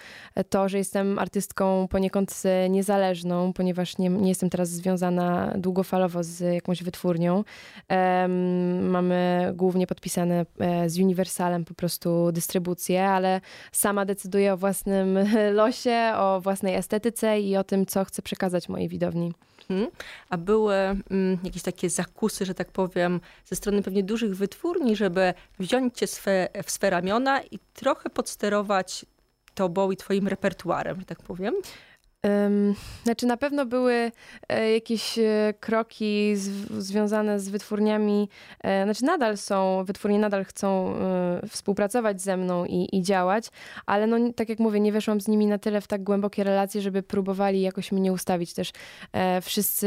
to, 0.49 0.69
że 0.69 0.79
jestem 0.79 1.19
artystką 1.19 1.89
poniekąd 1.89 2.43
niezależną, 2.71 3.53
ponieważ 3.53 3.99
nie, 3.99 4.09
nie 4.09 4.29
jestem 4.29 4.51
teraz 4.51 4.69
związana 4.69 5.55
długofalowo 5.59 6.25
z 6.25 6.55
jakąś 6.55 6.83
wytwórnią. 6.83 7.45
Mamy 8.81 9.51
głównie 9.55 9.87
podpisane 9.87 10.47
z 10.87 10.99
Universalem 10.99 11.65
po 11.65 11.75
prostu 11.75 12.33
dystrybucję, 12.33 13.09
ale 13.09 13.41
sama 13.73 14.05
decyduję 14.05 14.53
o 14.53 14.57
własnym 14.57 15.19
losie, 15.53 16.13
o 16.17 16.41
własnej 16.41 16.75
estetyce 16.75 17.41
i 17.41 17.57
o 17.57 17.65
tym, 17.65 17.87
co 17.87 18.05
chcę 18.05 18.23
przekazać 18.23 18.69
mojej 18.69 18.89
widowni. 18.89 19.33
Hmm. 19.69 19.91
A 20.29 20.37
były 20.37 20.75
mm, 20.75 21.39
jakieś 21.45 21.63
takie 21.63 21.91
zakusy, 21.91 22.45
że 22.45 22.55
tak 22.55 22.73
powiem, 22.73 23.21
ze 23.45 23.57
strony 23.57 23.83
pewnie 23.83 24.03
dużych 24.03 24.37
wytwórni, 24.37 24.97
żeby 24.97 25.35
wziąć 25.59 25.99
cię 25.99 26.07
swe, 26.07 26.49
w 26.65 26.71
swe 26.71 26.91
ramiona 26.91 27.43
i 27.43 27.59
trochę 27.75 28.11
podsterować 28.11 29.07
tobą 29.55 29.91
i 29.91 29.97
twoim 29.97 30.29
repertuarem, 30.29 31.01
że 31.01 31.07
tak 31.07 31.23
powiem? 31.23 31.55
Znaczy 33.05 33.27
na 33.27 33.37
pewno 33.37 33.67
były 33.67 34.13
e, 34.49 34.73
jakieś 34.73 35.19
e, 35.19 35.55
kroki 35.61 36.37
z, 36.37 36.49
związane 36.83 37.41
z 37.41 37.49
wytwórniami, 37.49 38.29
e, 38.65 38.85
znaczy 38.85 39.05
nadal 39.05 39.37
są, 39.37 39.85
wytwórnie 39.85 40.19
nadal 40.19 40.45
chcą 40.45 40.95
współpracować 41.49 42.23
ze 42.23 42.37
mną 42.37 42.65
i, 42.65 42.89
i, 42.93 43.03
działać, 43.03 43.49
ale 43.87 44.07
no 44.07 44.17
tak 44.37 44.49
jak 44.49 44.59
mówię, 44.59 44.81
nie 44.81 44.93
weszłam 44.93 45.21
z 45.21 45.29
nimi 45.29 45.47
na 45.47 45.59
tyle 45.59 45.81
w 45.81 45.87
tak 45.87 46.03
głębokie 46.03 46.45
relacje, 46.45 46.81
żeby 46.81 47.03
próbowali 47.03 47.61
jakoś 47.61 47.93
mnie 47.93 48.13
ustawić 48.13 48.55
też. 48.55 48.73
Wszyscy, 49.43 49.87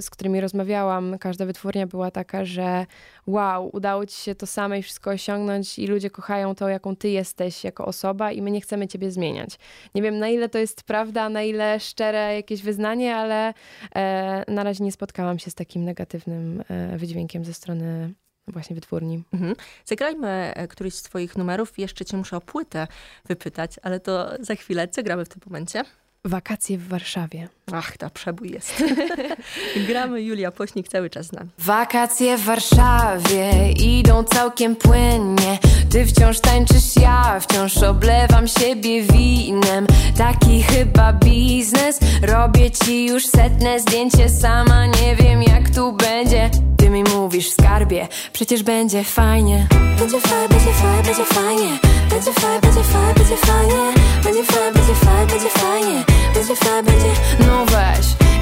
z 0.00 0.10
którymi 0.10 0.40
rozmawiałam, 0.40 1.18
każda 1.18 1.46
wytwórnia 1.46 1.86
była 1.86 2.10
taka, 2.10 2.44
że 2.44 2.86
wow, 3.26 3.70
udało 3.72 4.06
ci 4.06 4.16
się 4.16 4.34
to 4.34 4.46
same 4.46 4.78
i 4.78 4.82
wszystko 4.82 5.10
osiągnąć 5.10 5.78
i 5.78 5.86
ludzie 5.86 6.10
kochają 6.10 6.54
to, 6.54 6.68
jaką 6.68 6.96
ty 6.96 7.08
jesteś 7.08 7.64
jako 7.64 7.86
osoba 7.86 8.32
i 8.32 8.42
my 8.42 8.50
nie 8.50 8.60
chcemy 8.60 8.88
ciebie 8.88 9.10
zmieniać. 9.10 9.58
Nie 9.94 10.02
wiem 10.02 10.18
na 10.18 10.28
ile 10.28 10.48
to 10.48 10.58
jest 10.58 10.82
prawda, 10.82 11.28
na 11.28 11.42
ile 11.42 11.59
szczere 11.80 12.34
jakieś 12.34 12.62
wyznanie, 12.62 13.16
ale 13.16 13.54
e, 13.94 14.44
na 14.48 14.64
razie 14.64 14.84
nie 14.84 14.92
spotkałam 14.92 15.38
się 15.38 15.50
z 15.50 15.54
takim 15.54 15.84
negatywnym 15.84 16.64
e, 16.68 16.98
wydźwiękiem 16.98 17.44
ze 17.44 17.54
strony 17.54 18.14
właśnie 18.48 18.74
wytwórni. 18.74 19.22
Mhm. 19.32 19.54
Zagrajmy 19.84 20.52
e, 20.54 20.68
któryś 20.68 20.94
z 20.94 21.02
twoich 21.02 21.36
numerów. 21.36 21.78
Jeszcze 21.78 22.04
cię 22.04 22.16
muszę 22.16 22.36
o 22.36 22.40
płytę 22.40 22.86
wypytać, 23.24 23.76
ale 23.82 24.00
to 24.00 24.30
za 24.40 24.54
chwilę. 24.54 24.88
Co 24.88 25.02
gramy 25.02 25.24
w 25.24 25.28
tym 25.28 25.40
momencie? 25.46 25.84
Wakacje 26.24 26.78
w 26.78 26.88
Warszawie. 26.88 27.48
Ach, 27.72 27.96
ta 27.96 28.10
przebój 28.10 28.50
jest. 28.50 28.84
Gramy 29.88 30.22
Julia 30.22 30.50
Pośnik 30.50 30.88
cały 30.88 31.10
czas 31.10 31.26
z 31.26 31.32
nami. 31.32 31.50
Wakacje 31.58 32.38
w 32.38 32.44
Warszawie 32.44 33.72
idą 33.72 34.24
całkiem 34.24 34.76
płynnie. 34.76 35.58
Ty 35.90 36.06
wciąż 36.06 36.40
tańczysz, 36.40 36.96
ja 36.96 37.40
wciąż 37.40 37.76
oblewam 37.76 38.48
siebie 38.48 39.02
winem. 39.02 39.86
Taki 40.16 40.62
chyba 40.62 41.12
biznes. 41.12 41.98
Robię 42.22 42.70
ci 42.70 43.06
już 43.06 43.26
setne 43.26 43.80
zdjęcie, 43.80 44.28
sama 44.28 44.86
nie 44.86 45.16
wiem 45.16 45.42
jak 45.42 45.70
tu 45.70 45.92
będzie. 45.92 46.50
Ty 46.76 46.90
mi 46.90 47.02
mówisz 47.02 47.50
skarbie, 47.50 48.08
przecież 48.32 48.62
będzie 48.62 49.04
fajnie. 49.04 49.66
Będzie 49.98 50.20
fajnie, 50.20 50.48
będzie 50.48 50.72
fajnie, 50.72 51.02
będzie 51.02 51.24
fajnie. 51.24 51.78
Będzie 52.10 52.32
fajnie, 52.32 52.60
będzie 52.60 52.82
fajnie, 52.82 53.14
będzie 53.14 53.36
fajnie. 53.36 53.92
Będzie 54.24 54.44
fajnie, 54.44 54.72
będzie 54.72 54.94
fajnie, 54.94 55.26
będzie 55.26 55.50
fajnie. 55.50 56.04
Będzie 56.34 56.56
fajnie, 56.56 56.82
będzie... 56.82 57.12
No 57.46 57.69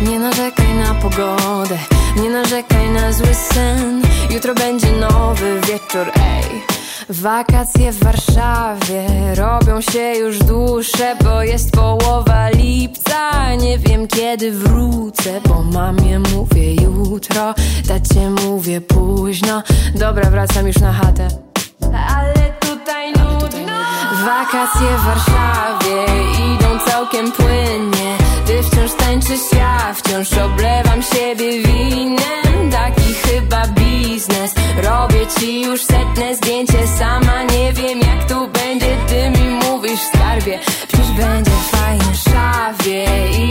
nie 0.09 0.19
narzekaj 0.19 0.75
na 0.75 0.95
pogodę 0.95 1.79
Nie 2.23 2.31
narzekaj 2.31 2.91
na 2.91 3.13
zły 3.13 3.35
sen 3.35 4.03
Jutro 4.31 4.55
będzie 4.55 4.93
nowy 4.93 5.61
wieczór, 5.61 6.13
ej 6.15 6.63
Wakacje 7.09 7.93
w 7.93 8.05
Warszawie 8.05 9.07
robią 9.35 9.81
się 9.81 10.13
już 10.13 10.39
dłuższe, 10.39 11.17
bo 11.25 11.43
jest 11.43 11.73
połowa 11.73 12.49
lipca. 12.51 13.55
Nie 13.55 13.79
wiem 13.79 14.09
kiedy 14.09 14.53
wrócę, 14.53 15.41
bo 15.49 15.63
mamie 15.63 16.19
mówię 16.19 16.75
jutro, 16.75 17.55
tacie 17.89 18.31
mówię 18.31 18.81
późno. 18.81 19.63
Dobra, 19.95 20.31
wracam 20.31 20.67
już 20.67 20.77
na 20.77 20.93
chatę. 20.93 21.29
Ale 22.17 22.53
tutaj 22.61 23.13
nudno. 23.13 23.73
Wakacje 24.27 24.89
w 24.99 25.05
Warszawie 25.05 26.05
idą 26.55 26.79
całkiem 26.91 27.33
płynnie. 27.33 28.28
Tańczysz, 29.09 29.53
ja 29.59 29.95
wciąż 29.95 30.33
oblewam 30.33 31.03
siebie 31.03 31.63
winem. 31.63 32.71
Taki 32.71 33.15
chyba 33.15 33.67
biznes. 33.67 34.55
Robię 34.83 35.27
ci 35.39 35.63
już 35.63 35.83
setne 35.83 36.37
zdjęcie 36.37 36.87
Sama 36.99 37.43
nie 37.43 37.73
wiem 37.73 37.99
jak 37.99 38.29
tu 38.29 38.49
będzie. 38.49 38.97
Ty 39.09 39.31
mi 39.31 39.49
mówisz 39.51 40.01
skarbie 40.01 40.59
Przecież 40.89 41.11
będzie 41.13 41.51
fajnie 41.51 42.15
Szawie. 42.25 43.05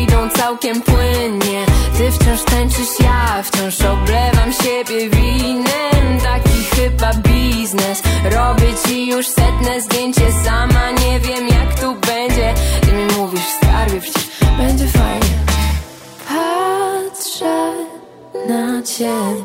Idą 0.04 0.30
całkiem 0.30 0.82
płynnie. 0.82 1.66
Ty 1.98 2.12
wciąż 2.12 2.44
tańczysz, 2.44 3.00
ja 3.00 3.44
wciąż 3.44 3.82
oblewam 3.82 4.54
siebie 4.54 5.10
winem. 5.10 6.20
Taki 6.24 6.64
chyba 6.76 7.14
biznes. 7.14 8.04
Robię 8.24 8.74
ci 8.86 9.10
już 9.10 9.28
setne 9.28 9.82
zdjęcie 9.82 10.32
Sama 10.46 10.77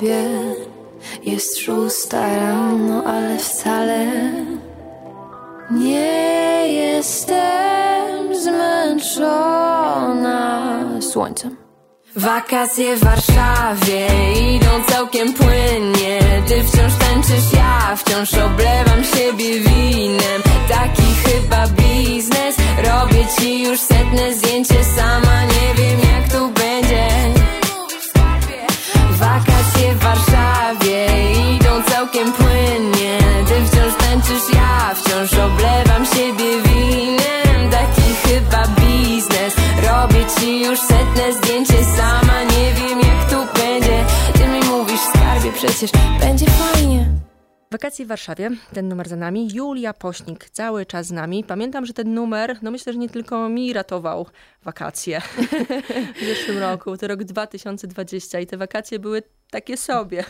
ciebie. 0.02 0.24
Jest 1.22 1.58
szósta 1.58 2.36
rano, 2.36 3.04
ale 3.04 3.38
wcale 3.38 4.06
nie 5.70 6.66
jestem 6.66 8.34
zmęczona 8.42 9.70
słońcem. 11.00 11.56
Wakacje 12.16 12.96
w 12.96 13.04
Warszawie 13.04 14.06
idą 14.54 14.66
całkiem 14.88 15.32
płynnie 15.32 16.18
Ty 16.48 16.64
wciąż 16.64 16.92
tańczysz, 16.98 17.52
ja 17.56 17.96
wciąż 17.96 18.34
oblewam 18.34 19.04
siebie 19.04 19.60
winem 19.60 20.42
Taki 20.68 21.02
chyba 21.24 21.66
biznes 21.68 22.56
Robię 22.76 23.26
ci 23.38 23.62
już 23.62 23.80
setne 23.80 24.34
zdjęcie 24.34 24.84
Sama 24.96 25.44
nie 25.44 25.51
Wakacje 47.92 48.04
w 48.04 48.08
Warszawie, 48.08 48.50
ten 48.74 48.88
numer 48.88 49.08
za 49.08 49.16
nami. 49.16 49.48
Julia 49.54 49.94
Pośnik, 49.94 50.50
cały 50.50 50.86
czas 50.86 51.06
z 51.06 51.10
nami. 51.10 51.44
Pamiętam, 51.44 51.86
że 51.86 51.92
ten 51.92 52.14
numer, 52.14 52.58
no 52.62 52.70
myślę, 52.70 52.92
że 52.92 52.98
nie 52.98 53.08
tylko 53.08 53.48
mi 53.48 53.72
ratował 53.72 54.26
wakacje 54.62 55.20
w 56.20 56.24
zeszłym 56.24 56.58
roku. 56.58 56.96
To 56.96 57.08
rok 57.08 57.24
2020 57.24 58.40
i 58.40 58.46
te 58.46 58.56
wakacje 58.56 58.98
były 58.98 59.22
takie 59.50 59.76
sobie. 59.76 60.24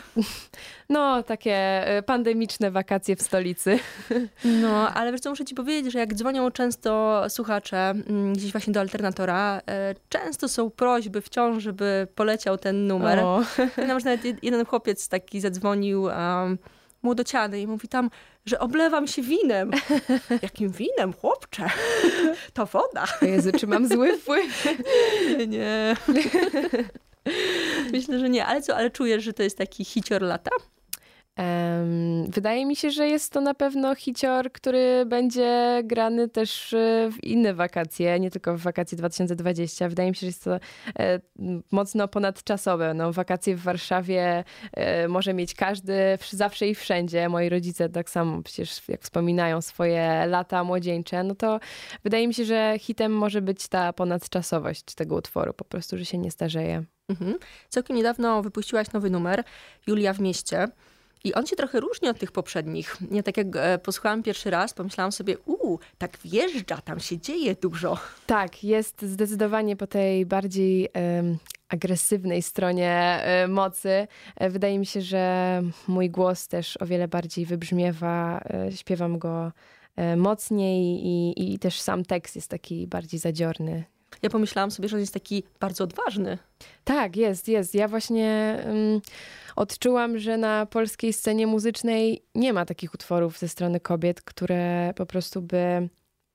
No, 0.89 1.23
takie 1.23 1.85
y, 1.97 2.03
pandemiczne 2.03 2.71
wakacje 2.71 3.15
w 3.15 3.21
stolicy. 3.21 3.79
No, 4.61 4.89
ale 4.89 5.11
wiesz 5.11 5.21
co, 5.21 5.29
muszę 5.29 5.45
ci 5.45 5.55
powiedzieć, 5.55 5.93
że 5.93 5.99
jak 5.99 6.13
dzwonią 6.13 6.51
często 6.51 7.23
słuchacze 7.29 7.77
mm, 7.77 8.33
gdzieś 8.33 8.51
właśnie 8.51 8.73
do 8.73 8.79
Alternatora, 8.79 9.61
e, 9.69 9.95
często 10.09 10.49
są 10.49 10.69
prośby 10.69 11.21
wciąż, 11.21 11.63
żeby 11.63 12.07
poleciał 12.15 12.57
ten 12.57 12.87
numer. 12.87 13.19
O. 13.19 13.43
Pamiętam, 13.75 13.99
że 13.99 14.05
nawet 14.05 14.43
jeden 14.43 14.65
chłopiec 14.65 15.07
taki 15.07 15.41
zadzwonił 15.41 16.03
um, 16.03 16.57
młodociany 17.03 17.61
i 17.61 17.67
mówi 17.67 17.87
tam, 17.87 18.09
że 18.45 18.59
oblewam 18.59 19.07
się 19.07 19.21
winem. 19.21 19.71
Jakim 20.41 20.69
winem, 20.69 21.13
chłopcze? 21.13 21.69
To 22.53 22.65
woda. 22.65 23.05
Jezu, 23.21 23.51
czy 23.59 23.67
mam 23.67 23.87
zły 23.87 24.17
wpływ? 24.17 24.65
Nie, 25.37 25.47
nie. 25.47 25.95
Myślę, 27.91 28.19
że 28.19 28.29
nie. 28.29 28.45
Ale 28.45 28.61
co, 28.61 28.75
ale 28.75 28.89
czujesz, 28.91 29.23
że 29.23 29.33
to 29.33 29.43
jest 29.43 29.57
taki 29.57 29.85
hicior 29.85 30.21
lata? 30.21 30.51
Wydaje 32.29 32.65
mi 32.65 32.75
się, 32.75 32.91
że 32.91 33.07
jest 33.07 33.33
to 33.33 33.41
na 33.41 33.53
pewno 33.53 33.95
hicior, 33.95 34.51
który 34.51 35.05
będzie 35.05 35.81
grany 35.83 36.29
też 36.29 36.73
e, 36.73 37.09
w 37.11 37.23
inne 37.23 37.53
wakacje, 37.53 38.19
nie 38.19 38.31
tylko 38.31 38.57
w 38.57 38.61
wakacje 38.61 38.97
2020. 38.97 39.89
Wydaje 39.89 40.09
mi 40.09 40.15
się, 40.15 40.19
że 40.19 40.25
jest 40.27 40.43
to 40.43 40.55
e, 40.99 41.19
mocno 41.71 42.07
ponadczasowe. 42.07 42.93
No, 42.93 43.13
wakacje 43.13 43.55
w 43.55 43.61
Warszawie 43.61 44.43
e, 44.73 45.07
może 45.07 45.33
mieć 45.33 45.53
każdy 45.53 45.93
wsz- 45.93 46.35
zawsze 46.35 46.67
i 46.67 46.75
wszędzie. 46.75 47.29
Moi 47.29 47.49
rodzice 47.49 47.89
tak 47.89 48.09
samo 48.09 48.43
przecież 48.43 48.81
jak 48.87 49.01
wspominają 49.01 49.61
swoje 49.61 50.25
lata 50.27 50.63
młodzieńcze, 50.63 51.23
no 51.23 51.35
to 51.35 51.59
wydaje 52.03 52.27
mi 52.27 52.33
się, 52.33 52.45
że 52.45 52.75
hitem 52.79 53.11
może 53.13 53.41
być 53.41 53.67
ta 53.67 53.93
ponadczasowość 53.93 54.83
tego 54.83 55.15
utworu, 55.15 55.53
po 55.53 55.65
prostu, 55.65 55.97
że 55.97 56.05
się 56.05 56.17
nie 56.17 56.31
starzeje. 56.31 56.83
Mhm. 57.09 57.35
Całkiem 57.69 57.95
niedawno 57.95 58.41
wypuściłaś 58.41 58.91
nowy 58.91 59.09
numer, 59.09 59.43
Julia 59.87 60.13
w 60.13 60.19
mieście. 60.19 60.67
I 61.23 61.33
on 61.33 61.47
się 61.47 61.55
trochę 61.55 61.79
różni 61.79 62.09
od 62.09 62.19
tych 62.19 62.31
poprzednich. 62.31 62.97
Ja 63.11 63.23
tak 63.23 63.37
jak 63.37 63.47
e, 63.55 63.79
posłuchałam 63.79 64.23
pierwszy 64.23 64.49
raz, 64.49 64.73
pomyślałam 64.73 65.11
sobie, 65.11 65.37
uuu, 65.37 65.79
tak 65.97 66.17
wjeżdża, 66.17 66.81
tam 66.81 66.99
się 66.99 67.19
dzieje 67.19 67.55
dużo. 67.55 67.97
Tak, 68.27 68.63
jest 68.63 69.01
zdecydowanie 69.01 69.75
po 69.75 69.87
tej 69.87 70.25
bardziej 70.25 70.89
em, 70.93 71.37
agresywnej 71.69 72.41
stronie 72.41 72.91
e, 72.91 73.47
mocy. 73.47 74.07
E, 74.35 74.49
wydaje 74.49 74.79
mi 74.79 74.85
się, 74.85 75.01
że 75.01 75.61
mój 75.87 76.09
głos 76.09 76.47
też 76.47 76.77
o 76.81 76.85
wiele 76.85 77.07
bardziej 77.07 77.45
wybrzmiewa. 77.45 78.43
Śpiewam 78.75 79.19
go 79.19 79.51
mocniej 80.17 81.05
i, 81.05 81.53
i 81.53 81.59
też 81.59 81.81
sam 81.81 82.05
tekst 82.05 82.35
jest 82.35 82.49
taki 82.49 82.87
bardziej 82.87 83.19
zadziorny. 83.19 83.83
Ja 84.21 84.29
pomyślałam 84.29 84.71
sobie, 84.71 84.89
że 84.89 84.95
on 84.95 84.99
jest 84.99 85.13
taki 85.13 85.43
bardzo 85.59 85.83
odważny. 85.83 86.37
Tak, 86.83 87.15
jest, 87.15 87.47
jest. 87.47 87.75
Ja 87.75 87.87
właśnie 87.87 88.57
um, 88.65 89.01
odczułam, 89.55 90.17
że 90.17 90.37
na 90.37 90.65
polskiej 90.65 91.13
scenie 91.13 91.47
muzycznej 91.47 92.23
nie 92.35 92.53
ma 92.53 92.65
takich 92.65 92.93
utworów 92.93 93.39
ze 93.39 93.47
strony 93.47 93.79
kobiet, 93.79 94.21
które 94.21 94.93
po 94.95 95.05
prostu 95.05 95.41
by 95.41 95.89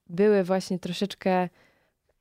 były 0.09 0.45
właśnie 0.45 0.79
troszeczkę 0.79 1.49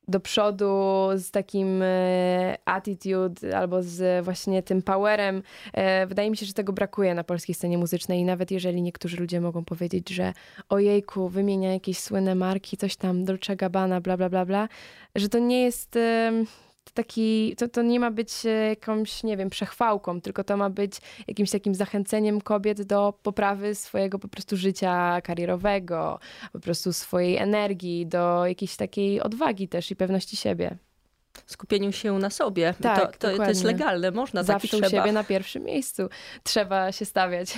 do 0.07 0.19
przodu 0.19 1.07
z 1.15 1.31
takim 1.31 1.81
e, 1.81 2.57
attitude 2.65 3.57
albo 3.57 3.83
z 3.83 4.25
właśnie 4.25 4.63
tym 4.63 4.81
powerem. 4.81 5.43
E, 5.73 6.07
wydaje 6.07 6.29
mi 6.29 6.37
się, 6.37 6.45
że 6.45 6.53
tego 6.53 6.73
brakuje 6.73 7.15
na 7.15 7.23
polskiej 7.23 7.55
scenie 7.55 7.77
muzycznej 7.77 8.19
i 8.19 8.25
nawet 8.25 8.51
jeżeli 8.51 8.81
niektórzy 8.81 9.17
ludzie 9.17 9.41
mogą 9.41 9.65
powiedzieć, 9.65 10.09
że 10.09 10.33
ojejku, 10.69 11.29
wymienia 11.29 11.73
jakieś 11.73 11.99
słynne 11.99 12.35
marki, 12.35 12.77
coś 12.77 12.95
tam, 12.95 13.25
Dolce 13.25 13.55
Gabbana, 13.55 14.01
bla, 14.01 14.17
bla, 14.17 14.29
bla, 14.29 14.45
bla, 14.45 14.67
że 15.15 15.29
to 15.29 15.39
nie 15.39 15.63
jest 15.63 15.97
taki, 16.97 17.55
to, 17.57 17.67
to 17.67 17.81
nie 17.81 17.99
ma 17.99 18.11
być 18.11 18.45
e, 18.45 18.49
jakąś, 18.49 19.23
nie 19.23 19.37
wiem, 19.37 19.49
przechwałką, 19.49 20.21
tylko 20.21 20.43
to 20.43 20.57
ma 20.57 20.69
być 20.69 20.93
jakimś 21.27 21.51
takim 21.51 21.75
zachęceniem 21.75 22.41
kobiet 22.41 22.81
do 22.81 23.13
poprawy 23.23 23.75
swojego 23.75 24.19
po 24.19 24.27
prostu 24.27 24.57
życia 24.57 25.21
karierowego, 25.21 26.19
po 26.53 26.59
prostu 26.59 26.93
swojej 26.93 27.37
energii, 27.37 28.07
do 28.07 28.45
jakiejś 28.45 28.75
takiej 28.75 29.21
odwagi 29.21 29.67
też 29.67 29.91
i 29.91 29.95
pewności 29.95 30.37
siebie. 30.37 30.77
Skupieniu 31.45 31.91
się 31.91 32.13
na 32.13 32.29
sobie. 32.29 32.73
Tak, 32.81 33.17
to, 33.17 33.31
to, 33.31 33.37
to 33.37 33.49
jest 33.49 33.63
legalne, 33.63 34.11
można 34.11 34.43
Zawsze 34.43 34.67
tak 34.67 34.79
trzeba. 34.79 34.89
siebie 34.89 35.11
na 35.11 35.23
pierwszym 35.23 35.63
miejscu 35.63 36.09
trzeba 36.43 36.91
się 36.91 37.05
stawiać. 37.05 37.57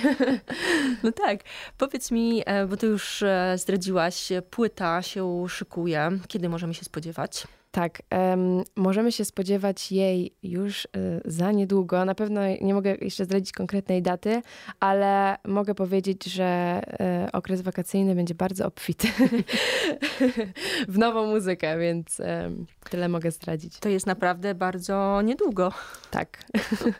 No 1.02 1.12
tak. 1.12 1.40
Powiedz 1.78 2.10
mi, 2.10 2.42
e, 2.46 2.66
bo 2.66 2.76
ty 2.76 2.86
już 2.86 3.22
e, 3.22 3.54
zdradziłaś, 3.58 4.28
płyta 4.50 5.02
się 5.02 5.48
szykuje. 5.48 6.10
Kiedy 6.28 6.48
możemy 6.48 6.74
się 6.74 6.84
spodziewać? 6.84 7.46
Tak, 7.70 8.02
em, 8.10 8.62
możemy 8.76 9.12
się 9.12 9.24
spodziewać 9.24 9.92
jej 9.92 10.34
już 10.42 10.84
y, 10.84 10.88
za 11.24 11.52
niedługo. 11.52 12.04
Na 12.04 12.14
pewno 12.14 12.40
nie 12.60 12.74
mogę 12.74 12.94
jeszcze 13.00 13.24
zdradzić 13.24 13.52
konkretnej 13.52 14.02
daty, 14.02 14.42
ale 14.80 15.36
mogę 15.44 15.74
powiedzieć, 15.74 16.24
że 16.24 16.80
y, 17.26 17.32
okres 17.32 17.60
wakacyjny 17.60 18.14
będzie 18.14 18.34
bardzo 18.34 18.66
obfity 18.66 19.08
w 20.88 20.98
nową 20.98 21.26
muzykę, 21.26 21.78
więc 21.78 22.20
em, 22.20 22.66
tyle 22.90 23.08
mogę 23.08 23.30
zdradzić. 23.30 23.78
To 23.78 23.88
jest 23.88 24.06
naprawdę 24.06 24.54
bardzo 24.54 25.22
niedługo. 25.22 25.72
Tak. 26.10 26.44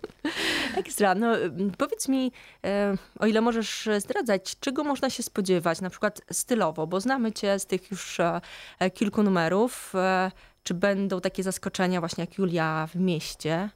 Ekstra. 0.76 1.14
No, 1.14 1.32
powiedz 1.78 2.08
mi, 2.08 2.32
e, 2.64 2.94
o 3.18 3.26
ile 3.26 3.40
możesz 3.40 3.88
zdradzać, 3.98 4.60
czego 4.60 4.84
można 4.84 5.10
się 5.10 5.22
spodziewać, 5.22 5.80
na 5.80 5.90
przykład 5.90 6.20
stylowo, 6.32 6.86
bo 6.86 7.00
znamy 7.00 7.32
cię 7.32 7.58
z 7.58 7.66
tych 7.66 7.90
już 7.90 8.20
e, 8.20 8.40
e, 8.78 8.90
kilku 8.90 9.22
numerów. 9.22 9.92
Czy 10.62 10.74
będą 10.74 11.20
takie 11.20 11.42
zaskoczenia 11.42 12.00
właśnie 12.00 12.24
jak 12.24 12.38
Julia 12.38 12.88
w 12.92 12.96
mieście? 12.96 13.70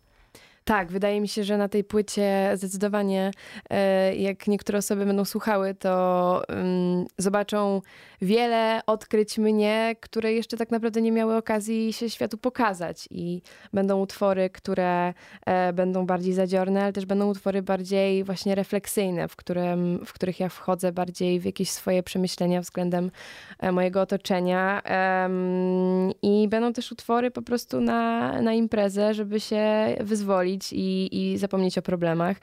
Tak, 0.64 0.92
wydaje 0.92 1.20
mi 1.20 1.28
się, 1.28 1.44
że 1.44 1.58
na 1.58 1.68
tej 1.68 1.84
płycie 1.84 2.50
zdecydowanie, 2.54 3.30
e, 3.70 4.16
jak 4.16 4.46
niektóre 4.46 4.78
osoby 4.78 5.06
będą 5.06 5.24
słuchały, 5.24 5.74
to 5.74 6.42
mm, 6.48 7.06
zobaczą 7.18 7.82
wiele 8.22 8.80
odkryć 8.86 9.38
mnie, 9.38 9.96
które 10.00 10.32
jeszcze 10.32 10.56
tak 10.56 10.70
naprawdę 10.70 11.02
nie 11.02 11.12
miały 11.12 11.36
okazji 11.36 11.92
się 11.92 12.10
światu 12.10 12.38
pokazać. 12.38 13.08
I 13.10 13.42
będą 13.72 14.00
utwory, 14.00 14.50
które 14.50 15.14
e, 15.46 15.72
będą 15.72 16.06
bardziej 16.06 16.32
zadziorne, 16.32 16.82
ale 16.82 16.92
też 16.92 17.06
będą 17.06 17.30
utwory 17.30 17.62
bardziej 17.62 18.24
właśnie 18.24 18.54
refleksyjne, 18.54 19.28
w, 19.28 19.36
którym, 19.36 20.04
w 20.06 20.12
których 20.12 20.40
ja 20.40 20.48
wchodzę 20.48 20.92
bardziej 20.92 21.40
w 21.40 21.44
jakieś 21.44 21.70
swoje 21.70 22.02
przemyślenia 22.02 22.60
względem 22.60 23.10
e, 23.58 23.72
mojego 23.72 24.00
otoczenia. 24.00 24.82
I 26.22 26.48
będą 26.48 26.72
też 26.72 26.92
utwory 26.92 27.30
po 27.30 27.42
prostu 27.42 27.80
na, 27.80 28.32
na 28.42 28.52
imprezę, 28.52 29.14
żeby 29.14 29.40
się 29.40 29.96
wyzwolić 30.00 30.53
i, 30.72 31.08
i 31.12 31.38
zapomnieć 31.38 31.78
o 31.78 31.82
problemach. 31.82 32.36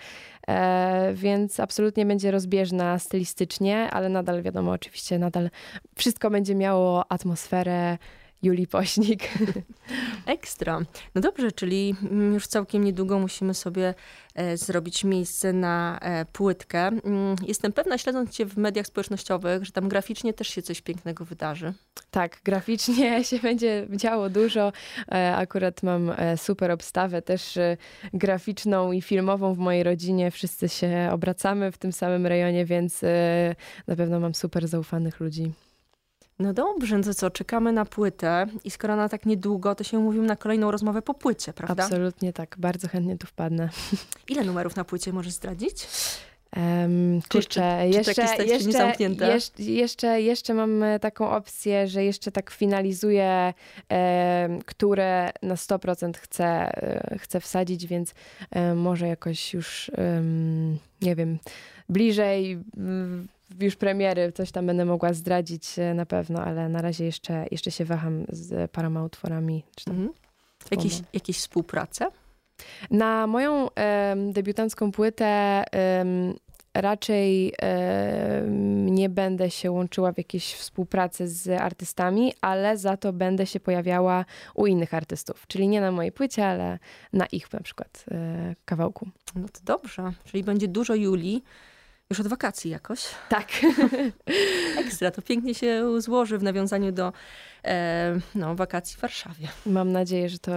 E, 0.47 1.13
więc 1.13 1.59
absolutnie 1.59 2.05
będzie 2.05 2.31
rozbieżna 2.31 2.99
stylistycznie, 2.99 3.89
ale 3.91 4.09
nadal 4.09 4.41
wiadomo, 4.41 4.71
oczywiście 4.71 5.19
nadal 5.19 5.49
wszystko 5.95 6.29
będzie 6.29 6.55
miało 6.55 7.11
atmosferę 7.11 7.97
Julii 8.43 8.67
Pośnik. 8.67 9.29
Ekstra. 10.25 10.81
No 11.15 11.21
dobrze, 11.21 11.51
czyli 11.51 11.95
mm, 12.11 12.33
już 12.33 12.47
całkiem 12.47 12.83
niedługo 12.83 13.19
musimy 13.19 13.53
sobie 13.53 13.93
e, 14.35 14.57
zrobić 14.57 15.03
miejsce 15.03 15.53
na 15.53 15.99
e, 16.01 16.25
płytkę. 16.25 16.79
Mm, 16.87 17.35
Jestem 17.47 17.73
pewna, 17.73 17.97
śledząc 17.97 18.31
cię 18.31 18.45
w 18.45 18.57
mediach 18.57 18.87
społecznościowych, 18.87 19.65
że 19.65 19.71
tam 19.71 19.89
graficznie 19.89 20.33
też 20.33 20.47
się 20.47 20.61
coś 20.61 20.81
pięknego 20.81 21.25
wydarzy. 21.25 21.73
Tak, 22.11 22.39
graficznie 22.43 23.23
się 23.29 23.39
będzie 23.39 23.87
działo 23.95 24.29
dużo. 24.29 24.73
E, 25.11 25.35
Akurat 25.35 25.83
mam 25.83 26.11
super 26.35 26.71
obstawę 26.71 27.21
też 27.21 27.59
graficzną 28.13 28.91
i 28.91 29.01
filmową 29.01 29.53
w 29.53 29.57
mojej 29.57 29.83
rodzinie. 29.83 30.31
Wszyscy 30.31 30.69
się 30.69 31.09
obracamy 31.11 31.71
w 31.71 31.77
tym 31.77 31.91
samym 31.91 32.27
rejonie, 32.27 32.65
więc 32.65 33.01
na 33.87 33.95
pewno 33.95 34.19
mam 34.19 34.35
super 34.35 34.67
zaufanych 34.67 35.19
ludzi. 35.19 35.51
No 36.41 36.53
dobrze, 36.53 36.97
no 36.97 37.03
to 37.03 37.13
co, 37.13 37.29
czekamy 37.29 37.71
na 37.71 37.85
płytę 37.85 38.47
i 38.63 38.71
skoro 38.71 38.95
na 38.95 39.09
tak 39.09 39.25
niedługo, 39.25 39.75
to 39.75 39.83
się 39.83 39.99
umówimy 39.99 40.27
na 40.27 40.35
kolejną 40.35 40.71
rozmowę 40.71 41.01
po 41.01 41.13
płycie, 41.13 41.53
prawda? 41.53 41.83
Absolutnie 41.83 42.33
tak, 42.33 42.55
bardzo 42.59 42.87
chętnie 42.87 43.17
tu 43.17 43.27
wpadnę. 43.27 43.69
Ile 44.29 44.43
numerów 44.43 44.75
na 44.75 44.83
płycie 44.83 45.13
możesz 45.13 45.33
zdradzić? 45.33 45.87
Um, 46.57 47.21
Czy 47.21 47.29
kurczę, 47.29 47.87
jeszcze- 47.87 48.13
czy 48.13 48.21
tak 48.21 48.39
jeszcze, 48.39 48.53
jeszcze, 48.53 49.25
jeszcze, 49.33 49.63
jeszcze, 49.63 50.21
jeszcze 50.21 50.53
mam 50.53 50.83
e, 50.83 50.99
taką 50.99 51.29
opcję, 51.31 51.87
że 51.87 52.03
jeszcze 52.03 52.31
tak 52.31 52.49
finalizuję, 52.49 53.53
em, 53.89 54.61
które 54.61 55.31
na 55.41 55.55
100% 55.55 56.17
chcę, 56.17 56.45
e, 56.45 57.17
chcę 57.19 57.39
wsadzić, 57.39 57.87
więc 57.87 58.13
e, 58.51 58.75
może 58.75 59.07
jakoś 59.07 59.53
już, 59.53 59.91
nie 61.01 61.15
wiem, 61.15 61.39
bliżej 61.89 62.59
już 63.59 63.75
premiery 63.75 64.31
coś 64.31 64.51
tam 64.51 64.65
będę 64.65 64.85
mogła 64.85 65.13
zdradzić 65.13 65.79
e, 65.79 65.93
na 65.93 66.05
pewno, 66.05 66.43
ale 66.43 66.69
na 66.69 66.81
razie 66.81 67.05
jeszcze, 67.05 67.45
jeszcze 67.51 67.71
się 67.71 67.85
waham 67.85 68.25
z 68.29 68.71
paroma 68.71 69.03
utworami. 69.03 69.63
Czy 69.75 69.85
tam 69.85 69.95
Mhm. 69.95 70.13
Jakieś, 70.71 71.01
jakieś 71.13 71.37
współprace? 71.37 72.07
Na 72.91 73.27
moją 73.27 73.73
em, 73.73 74.33
debiutancką 74.33 74.91
płytę 74.91 75.63
em, 75.71 76.33
raczej 76.73 77.53
e, 77.61 78.41
nie 78.85 79.09
będę 79.09 79.51
się 79.51 79.71
łączyła 79.71 80.11
w 80.11 80.17
jakieś 80.17 80.53
współpracy 80.53 81.27
z 81.27 81.61
artystami, 81.61 82.33
ale 82.41 82.77
za 82.77 82.97
to 82.97 83.13
będę 83.13 83.45
się 83.45 83.59
pojawiała 83.59 84.25
u 84.55 84.67
innych 84.67 84.93
artystów. 84.93 85.47
Czyli 85.47 85.67
nie 85.67 85.81
na 85.81 85.91
mojej 85.91 86.11
płycie, 86.11 86.45
ale 86.45 86.79
na 87.13 87.25
ich 87.25 87.53
na 87.53 87.59
przykład 87.59 88.05
e, 88.11 88.55
kawałku. 88.65 89.09
No 89.35 89.47
to 89.47 89.59
dobrze. 89.63 90.11
Czyli 90.25 90.43
będzie 90.43 90.67
dużo 90.67 90.95
Julii. 90.95 91.43
Już 92.11 92.19
od 92.19 92.27
wakacji 92.27 92.71
jakoś. 92.71 93.05
Tak. 93.29 93.47
Ekstra. 94.85 95.11
To 95.11 95.21
pięknie 95.21 95.55
się 95.55 96.01
złoży 96.01 96.37
w 96.37 96.43
nawiązaniu 96.43 96.91
do 96.91 97.13
e, 97.65 98.19
no, 98.35 98.55
wakacji 98.55 98.97
w 98.97 98.99
Warszawie. 98.99 99.47
Mam 99.65 99.91
nadzieję, 99.91 100.29
że 100.29 100.39
to 100.39 100.51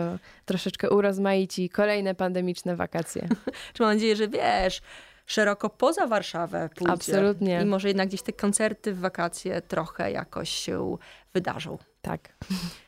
troszeczkę 0.44 0.90
urozmaici 0.90 1.68
kolejne 1.68 2.14
pandemiczne 2.14 2.76
wakacje. 2.76 3.28
Czy 3.74 3.82
mam 3.82 3.94
nadzieję, 3.94 4.16
że 4.16 4.28
wiesz, 4.28 4.80
szeroko 5.26 5.70
poza 5.70 6.06
Warszawę 6.06 6.68
pójdzie. 6.76 6.92
Absolutnie. 6.92 7.60
I 7.62 7.64
może 7.64 7.88
jednak 7.88 8.08
gdzieś 8.08 8.22
te 8.22 8.32
koncerty 8.32 8.92
w 8.92 8.98
wakacje 8.98 9.62
trochę 9.62 10.12
jakoś 10.12 10.50
się 10.50 10.96
wydarzą. 11.34 11.78
Tak. 12.04 12.36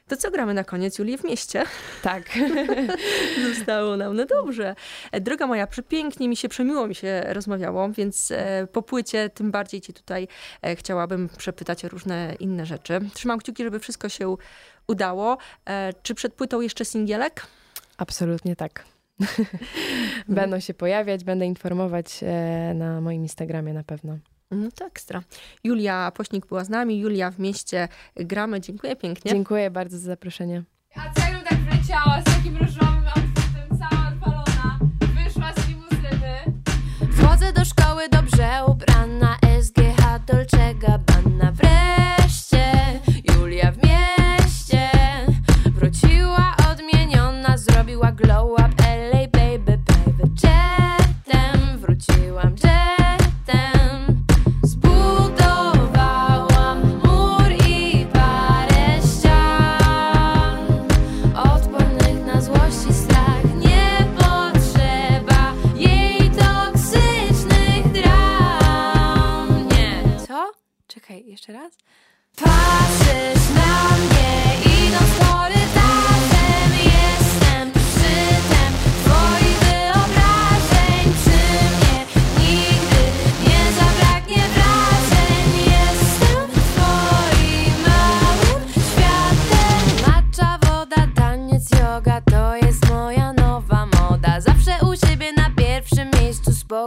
To 0.08 0.16
co 0.16 0.30
gramy 0.30 0.54
na 0.54 0.64
koniec, 0.64 0.98
Julię, 0.98 1.18
w 1.18 1.24
mieście? 1.24 1.64
Tak. 2.02 2.38
Zostało 3.54 3.96
nam, 3.96 4.16
no 4.16 4.26
dobrze. 4.26 4.74
E, 5.12 5.20
Droga 5.20 5.46
moja, 5.46 5.66
przepięknie 5.66 6.28
mi 6.28 6.36
się, 6.36 6.48
przemiło 6.48 6.86
mi 6.86 6.94
się 6.94 7.22
rozmawiało, 7.26 7.88
więc 7.92 8.30
e, 8.30 8.66
po 8.72 8.82
płycie 8.82 9.30
tym 9.30 9.50
bardziej 9.50 9.80
ci 9.80 9.92
tutaj 9.92 10.28
e, 10.62 10.76
chciałabym 10.76 11.28
przepytać 11.38 11.84
o 11.84 11.88
różne 11.88 12.34
inne 12.40 12.66
rzeczy. 12.66 13.00
Trzymam 13.14 13.38
kciuki, 13.38 13.64
żeby 13.64 13.80
wszystko 13.80 14.08
się 14.08 14.36
udało. 14.86 15.38
Czy 16.02 16.14
przed 16.14 16.34
płytą 16.34 16.60
jeszcze 16.60 16.84
singielek? 16.84 17.46
Absolutnie 17.96 18.56
tak. 18.56 18.84
Będą 20.28 20.60
się 20.60 20.74
pojawiać, 20.74 21.24
będę 21.24 21.46
informować 21.46 22.20
na 22.74 23.00
moim 23.00 23.22
Instagramie 23.22 23.72
na 23.72 23.84
pewno. 23.84 24.18
No 24.50 24.68
to 24.74 24.86
ekstra. 24.86 25.22
Julia 25.64 26.12
Pośnik 26.14 26.46
była 26.46 26.64
z 26.64 26.68
nami, 26.68 26.98
Julia 26.98 27.30
w 27.30 27.38
mieście 27.38 27.88
gramy. 28.16 28.60
Dziękuję 28.60 28.96
pięknie. 28.96 29.30
Dziękuję 29.32 29.70
bardzo 29.70 29.98
za 29.98 30.06
zaproszenie. 30.06 30.62
A 30.96 31.14
co 31.14 31.20
jakbym 31.20 31.44
tak 31.44 31.58
wleciała 31.58 32.20
z 32.20 32.24
takim 32.24 32.56
różowym 32.56 33.04
outfitem, 33.16 33.78
cała 33.78 34.08
odpalona, 34.08 34.78
wyszła 35.00 35.52
z 35.52 35.68
limuzyny? 35.68 36.62
Wchodzę 37.12 37.52
do 37.52 37.64
szkoły 37.64 38.08
dobrze 38.08 38.45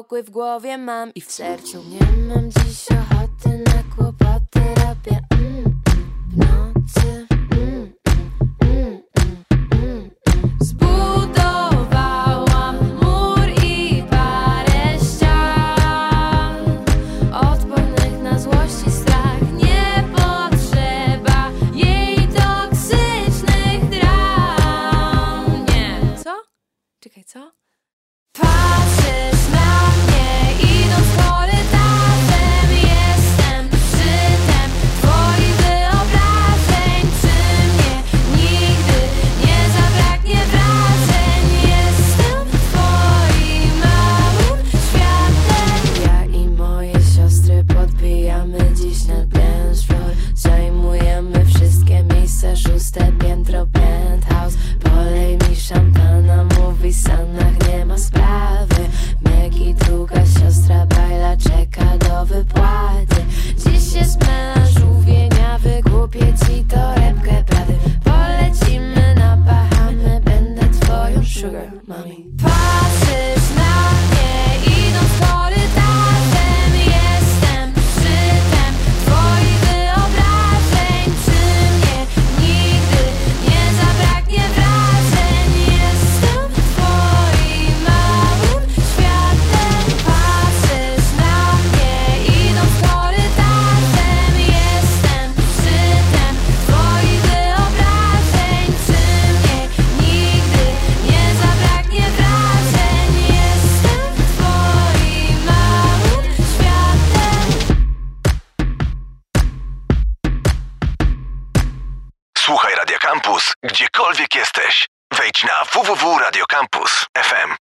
Spokój 0.09 0.23
w 0.23 0.29
głowie 0.29 0.77
mam 0.77 1.13
i 1.13 1.21
w 1.21 1.31
sercu. 1.31 1.83
Nie 1.83 2.33
mam 2.33 2.51
dziś 2.51 2.87
ochoty 2.91 3.63
na 3.65 3.95
kłopoty 3.95 4.59
Robię 4.59 5.21
mm, 5.29 5.55
mm, 5.55 5.81
w 6.29 6.37